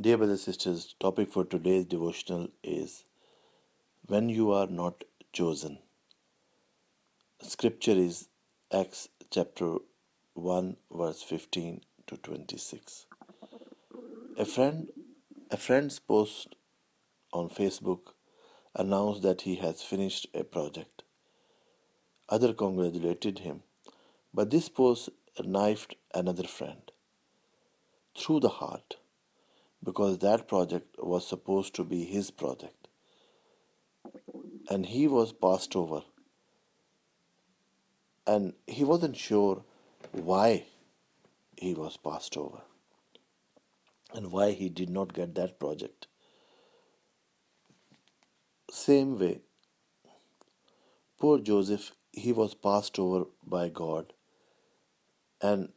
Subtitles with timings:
[0.00, 3.02] Dear brothers and sisters, topic for today's devotional is
[4.06, 5.02] when you are not
[5.32, 5.80] chosen.
[7.42, 8.28] Scripture is
[8.72, 9.78] Acts chapter
[10.34, 13.06] 1 verse 15 to 26.
[14.38, 14.86] A friend
[15.50, 16.54] a friend's post
[17.32, 18.12] on Facebook
[18.76, 21.02] announced that he has finished a project.
[22.28, 23.64] Other congratulated him,
[24.32, 25.08] but this post
[25.44, 26.92] knifed another friend
[28.16, 28.94] through the heart
[29.82, 32.88] because that project was supposed to be his project.
[34.70, 36.02] And he was passed over.
[38.26, 39.64] And he wasn't sure
[40.12, 40.66] why
[41.56, 42.60] he was passed over
[44.14, 46.06] and why he did not get that project.
[48.70, 49.40] Same way
[51.18, 54.12] poor joseph he was passed over by god
[55.40, 55.68] and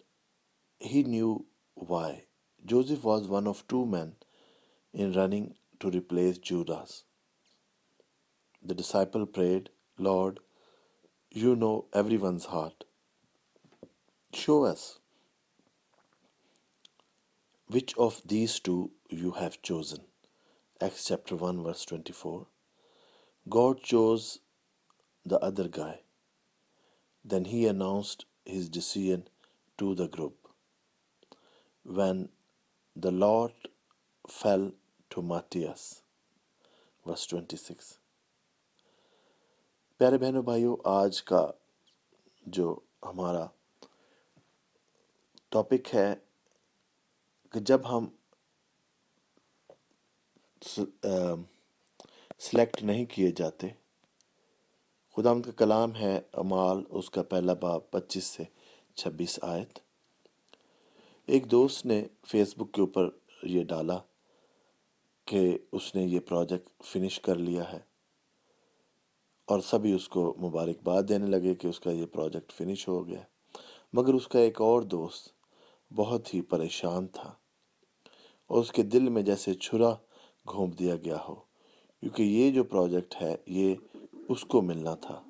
[0.79, 2.23] he knew why
[2.65, 4.13] joseph was one of two men
[4.93, 7.03] in running to replace judas
[8.63, 10.39] the disciple prayed lord
[11.31, 12.83] you know everyone's heart
[14.33, 14.99] show us
[17.71, 19.99] which of these two you have chosen.
[20.81, 22.47] Acts chapter 1, verse 24.
[23.47, 24.39] God chose
[25.25, 26.01] the other guy.
[27.23, 29.29] Then he announced his decision
[29.77, 30.35] to the group.
[31.83, 32.27] When
[32.95, 33.53] The Lord
[34.27, 34.71] fell
[35.11, 36.01] to Matthias.
[37.05, 37.97] Verse 26.
[39.99, 41.45] پیارے بہنوں بھائیوں آج کا
[42.45, 42.67] جو
[43.03, 43.45] ہمارا
[45.51, 46.13] topic ہے
[47.53, 48.07] کہ جب ہم
[52.39, 53.67] سلیکٹ نہیں کیے جاتے
[55.15, 58.43] خدا ان کا کلام ہے امال اس کا پہلا باب پچیس سے
[58.97, 59.79] چھبیس آیت
[61.31, 63.09] ایک دوست نے فیس بک کے اوپر
[63.43, 63.97] یہ ڈالا
[65.25, 67.79] کہ اس نے یہ پروجیکٹ فنش کر لیا ہے
[69.47, 73.21] اور سبھی اس کو مبارکباد دینے لگے کہ اس کا یہ پروجیکٹ فنش ہو گیا
[73.93, 75.29] مگر اس کا ایک اور دوست
[75.93, 77.33] بہت ہی پریشان تھا۔
[78.47, 79.89] اور اس کے دل میں جیسے چھرا
[80.51, 81.35] گھونپ دیا گیا ہو،
[81.99, 83.75] کیونکہ یہ جو پروجیکٹ ہے، یہ
[84.29, 85.23] اس کو ملنا تھا۔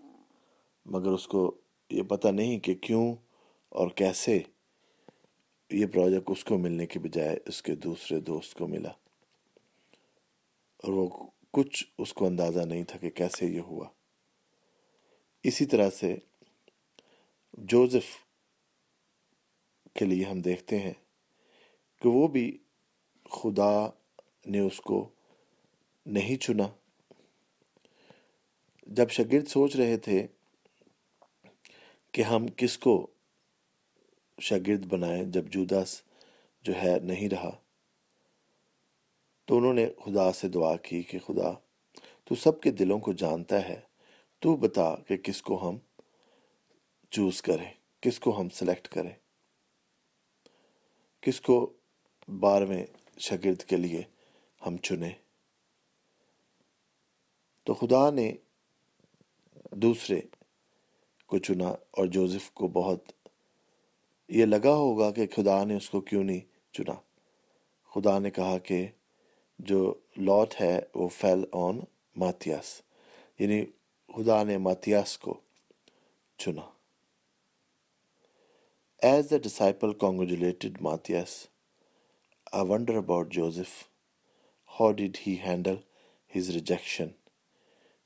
[0.86, 1.56] مگر اس کو
[1.90, 3.16] یہ پتہ نہیں کہ کیوں
[3.70, 4.40] اور کیسے
[5.72, 8.90] یہ پروجیکٹ اس کو ملنے کے بجائے اس کے دوسرے دوست کو ملا
[10.78, 13.90] اور وہ کچھ اس کو اندازہ نہیں تھا کہ کیسے یہ ہوا۔
[15.44, 16.16] اسی طرح سے
[17.54, 18.06] جوزف
[19.94, 20.94] کے لیے ہم دیکھتے ہیں
[22.02, 22.58] کہ وہ بھی
[23.32, 23.90] خدا
[24.46, 25.09] نے اس کو
[26.06, 26.68] نہیں چنا۔
[28.88, 30.28] جب شگرد سوچ رہے تھے
[32.12, 33.08] کہ ہم کس کو
[34.41, 36.02] شاگرد بنائیں جب جوداس
[36.62, 37.57] جو ہے نہیں رہا۔
[39.46, 41.52] تو انہوں نے خدا سے دعا کی کہ خدا،
[42.24, 43.79] تو سب کے دلوں کو جانتا ہے،
[44.40, 45.78] تو بتا کہ کس کو ہم
[47.12, 49.13] چوز کریں، کس کو ہم سلیکٹ کریں۔
[51.22, 51.73] کس کو
[52.28, 52.85] بارہویں
[53.19, 54.03] شاگرد کے لیے
[54.66, 55.12] ہم چنے
[57.63, 58.34] تو خدا نے
[59.72, 60.22] دوسرے
[61.25, 63.21] کو چنا اور جوزف کو بہت
[64.38, 66.42] یہ لگا ہوگا کہ خدا نے اس کو کیوں نہیں
[66.74, 66.94] چنا
[67.94, 68.86] خدا نے کہا کہ
[69.59, 69.80] جو
[70.28, 71.80] لوت ہے وہ فیل آن
[72.16, 72.81] ماتیاس
[73.40, 73.64] یعنی
[74.09, 75.34] خدا نے ماتیاس کو
[76.40, 76.70] چنا
[79.09, 81.46] as the disciple congratulated Matthias
[82.53, 83.88] I wonder about Joseph.
[84.70, 85.84] How did he handle
[86.28, 87.14] his rejection?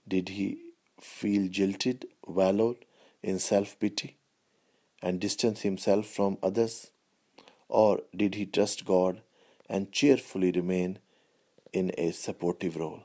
[0.08, 0.58] Did he
[1.02, 2.86] feel jilted, wallowed
[3.24, 4.18] in self pity,
[5.02, 6.92] and distance himself from others?
[7.70, 9.22] Or did he trust God
[9.70, 11.00] and cheerfully remain
[11.74, 13.00] in a supportive role?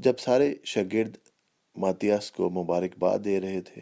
[0.00, 1.16] جب سارے شاگرد
[1.76, 3.80] ماتیاس کو مبارکباد دے رہے تھے،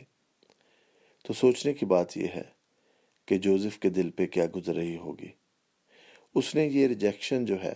[1.25, 2.43] تو سوچنے کی بات یہ ہے
[3.29, 5.31] کہ جوزف کے دل پہ کیا گزر رہی ہوگی
[6.35, 7.75] اس نے یہ ریجیکشن جو ہے،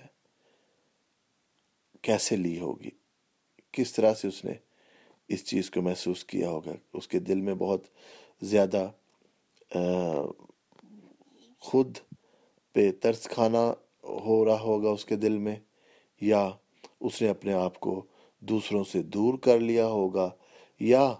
[2.02, 2.90] کیسے لی ہوگی
[3.72, 4.54] کس طرح سے اس نے
[5.28, 7.86] اس چیز کو محسوس کیا ہوگا اس کے دل میں بہت
[8.42, 8.90] زیادہ
[11.58, 11.98] خود
[12.72, 15.56] پہ ترس کھانا ہو رہا ہوگا اس کے دل میں،
[16.20, 16.50] یا
[17.00, 18.04] اس نے اپنے آپ کو
[18.40, 20.30] دوسروں سے دور کر لیا ہوگا،
[20.80, 21.14] یا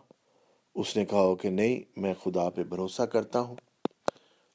[0.74, 3.56] اس نے کہا ہو کہ نہیں، میں خدا پہ بھروسہ کرتا ہوں۔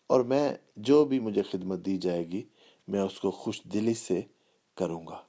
[0.07, 2.44] اور میں جو بھی مجھے خدمت دی جائے گی،
[2.88, 4.21] میں اس کو خوش دلی سے
[4.75, 5.24] کروں گا۔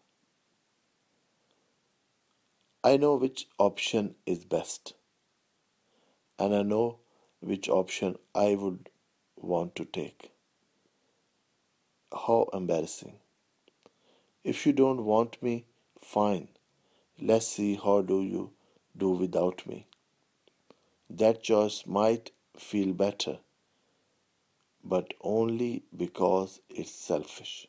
[2.82, 4.92] I know which option is best
[6.38, 6.90] and I know
[7.50, 8.88] which option I would
[9.36, 10.30] want to take.
[12.26, 13.16] How embarrassing.
[14.42, 15.66] If you don't want me,
[16.00, 16.48] fine.
[17.20, 18.52] Let's see how do you
[18.96, 19.86] do without me.
[21.10, 23.38] That choice might feel better,
[24.82, 27.68] but only because it's selfish.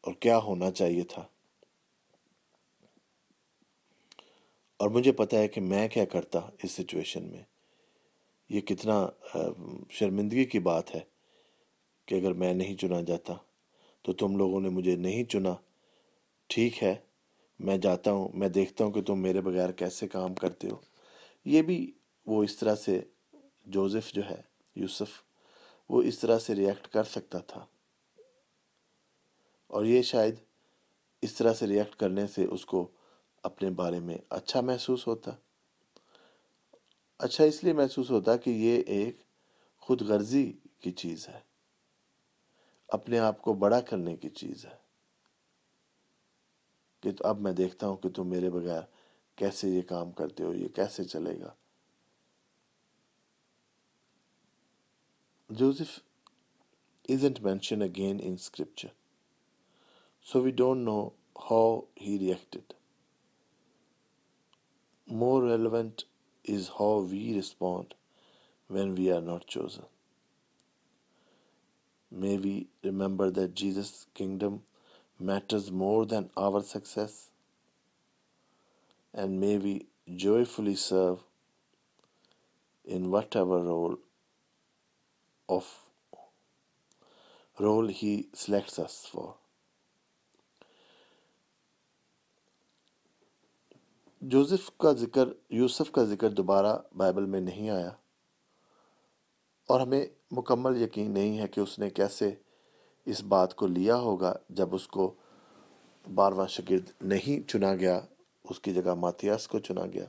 [0.00, 1.26] اور کیا ہونا چاہیے تھا؟
[4.76, 7.42] اور مجھے پتہ ہے کہ میں کیا کرتا اس سچویشن میں۔
[8.48, 9.08] یہ کتنا
[9.90, 11.00] شرمندگی کی بات ہے
[12.06, 13.34] کہ اگر میں نہیں چنا جاتا
[14.02, 15.54] تو تم لوگوں نے مجھے نہیں چنا۔
[16.46, 16.94] ٹھیک ہے،
[17.58, 20.76] میں جاتا ہوں، میں دیکھتا ہوں کہ تم میرے بغیر کیسے کام کرتے ہو۔
[21.44, 21.92] یہ بھی
[22.26, 23.00] وہ اس طرح سے،
[23.66, 24.40] جوزف جو ہے،
[24.74, 25.22] یوسف،
[25.88, 27.66] وہ اس طرح سے ریئیکٹ کر سکتا تھا۔
[29.68, 30.34] اور یہ شاید
[31.22, 32.88] اس طرح سے ریئیکٹ کرنے سے اس کو
[33.42, 35.30] اپنے بارے میں اچھا محسوس ہوتا۔
[37.18, 39.16] اچھا اس لیے محسوس ہوتا کہ یہ ایک
[39.78, 41.40] خود غرضی کی چیز ہے۔
[42.88, 44.76] اپنے آپ کو بڑا کرنے کی چیز ہے۔
[47.00, 48.82] کہ اب میں دیکھتا ہوں کہ تم میرے بغیر
[49.36, 51.54] کیسے یہ کام کرتے ہو، یہ کیسے چلے گا۔
[55.50, 56.00] Joseph
[57.12, 58.94] isn't mentioned again in scripture.
[60.22, 61.14] So we don't know
[61.48, 62.74] how he reacted.
[65.06, 66.04] More relevant
[66.44, 67.94] is how we respond
[68.66, 69.84] when we are not chosen.
[72.10, 74.62] May we remember that Jesus' kingdom
[75.18, 77.30] matters more than our success,
[79.12, 81.20] and may we joyfully serve
[82.84, 83.98] in whatever role
[85.48, 85.66] of
[87.58, 89.37] role he selects us for.
[94.22, 97.90] Joseph کا ذکر، یوسف کا ذکر دوبارہ Bible میں نہیں آیا
[99.68, 102.30] اور ہمیں مکمل یقین نہیں ہے کہ اس نے کیسے
[103.06, 105.14] اس بات کو لیا ہوگا جب اس کو
[106.14, 108.00] بارواں شگرد نہیں چنا گیا،
[108.44, 110.04] اس کی جگہ ماتیاس کو چنا گیا۔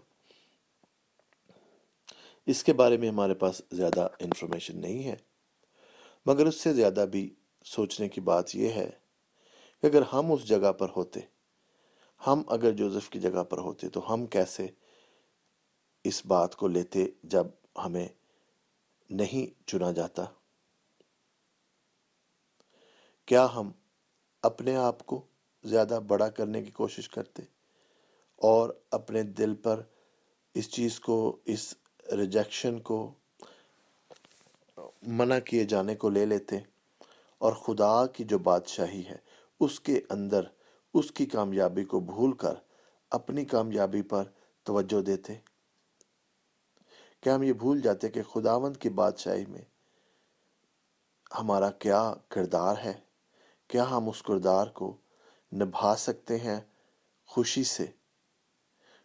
[2.47, 5.15] اس کے بارے میں ہمارے پاس زیادہ انفارمیشن نہیں ہے،
[6.25, 7.29] مگر اس سے زیادہ بھی
[7.65, 8.89] سوچنے کی بات یہ ہے
[9.83, 11.19] کہ اگر ہم اس جگہ پر ہوتے
[12.27, 14.67] ہم اگر جوزف کی جگہ پر ہوتے تو ہم کیسے
[16.03, 17.47] اس بات کو لیتے جب
[17.85, 18.07] ہمیں
[19.09, 20.25] نہیں چنا جاتا؟
[23.27, 23.71] کیا ہم
[24.43, 25.21] اپنے آپ کو
[25.63, 27.43] زیادہ بڑا کرنے کی کوشش کرتے
[28.41, 29.81] اور اپنے دل پر
[30.55, 31.73] اس چیز کو، اس
[32.11, 33.13] ریجیکشن کو
[35.01, 36.57] منع کیے جانے کو لے لیتے
[37.37, 39.17] اور خدا کی جو بادشاہی ہے،
[39.59, 40.43] اس کے اندر
[40.93, 42.53] اس کی کامیابی کو بھول کر
[43.11, 44.23] اپنی کامیابی پر
[44.63, 45.35] توجہ دیتے۔
[47.21, 49.61] کیا ہم یہ بھول جاتے کہ خداوند کی بادشاہی میں
[51.39, 52.93] ہمارا کیا کردار ہے؟
[53.67, 54.97] کیا ہم اس کردار کو
[55.53, 56.59] نبھا سکتے ہیں
[57.25, 57.85] خوشی سے؟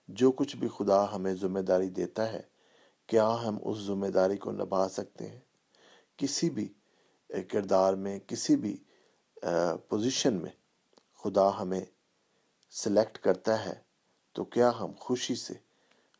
[0.08, 2.42] جو کچھ بھی خدا ہمیں ذمہ داری دیتا ہے،
[3.06, 5.40] کیا ہم اس ذمہ داری کو نبھا سکتے ہیں؟
[6.16, 6.68] کسی بھی
[7.50, 8.76] کردار میں، کسی بھی
[9.88, 10.50] پوزیشن میں۔
[11.24, 11.84] خدا ہمیں
[12.70, 13.82] سلیکٹ کرتا ہے،
[14.32, 15.54] تو کیا ہم خوشی سے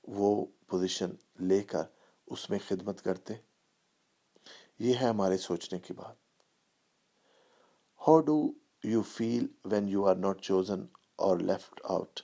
[0.04, 1.10] وہ پوزیشن
[1.40, 1.82] لے کر
[2.26, 3.34] اس میں خدمت کرتے؟
[4.78, 6.16] یہ ہے ہمارے سوچنے کی بات۔
[8.00, 8.52] How do
[8.84, 12.20] you feel when you are not chosen or left out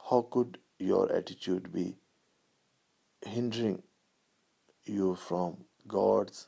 [0.00, 1.92] how could your ایٹیچیوڈ be
[3.36, 3.76] hindering
[4.86, 5.52] you from
[5.92, 6.46] God's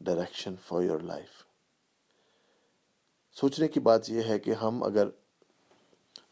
[0.00, 1.44] direction for your life
[3.40, 5.08] سوچنے کی بات یہ ہے کہ ہم اگر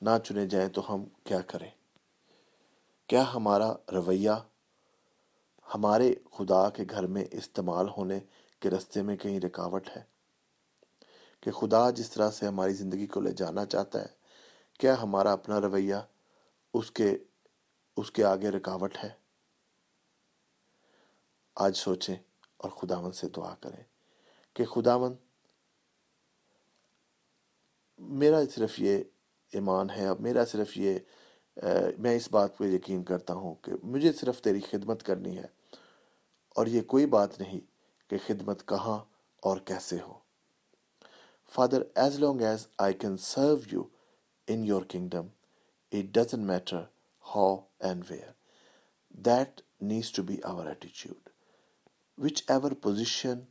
[0.03, 1.71] نہ چنے جائیں تو ہم کیا کریں؟
[3.07, 4.31] کیا ہمارا رویہ
[5.75, 8.21] ہمارے خدا کے گھر میں استعمال ہونے
[8.61, 10.03] کے رستے میں کہیں رکاوٹ ہے؟
[11.41, 14.09] کہ خدا جس طرح سے ہماری زندگی کو لے جانا چاہتا ہے،
[14.79, 15.97] کیا ہمارا اپنا رویہ
[16.75, 17.19] اس کے
[17.97, 19.11] اس کے آگے رکاوٹ ہے؟
[21.57, 22.17] آج سوچیں
[22.57, 23.83] اور خداون سے دعا کریں
[24.55, 25.15] کہ خداون
[27.99, 29.03] میرا صرف یہ
[29.53, 30.99] ایمان ہے اب میرا صرف یہ
[31.99, 35.47] میں اس بات پہ یقین کرتا ہوں کہ مجھے صرف تیری خدمت کرنی ہے
[36.57, 37.61] اور یہ کوئی بات نہیں
[38.11, 38.99] کہ خدمت کہاں
[39.43, 40.19] اور کیسے ہو۔
[41.51, 43.83] Father as long as I can serve you
[44.49, 45.27] in your kingdom
[45.93, 46.83] it doesn't matter
[47.25, 48.33] how and where
[49.25, 51.29] that needs to be our ایٹیچیوڈ
[52.19, 53.47] whichever position,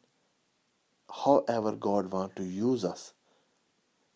[1.10, 3.14] however God want to use us,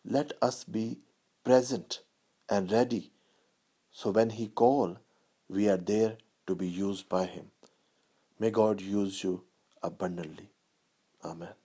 [0.08, 0.98] let us be
[1.44, 2.00] present
[2.50, 3.12] and ready.
[3.92, 4.98] So when He call,
[5.48, 7.46] we are there to be used by Him.
[8.40, 9.44] May God use you
[9.82, 10.50] abundantly.
[11.24, 11.58] Amen.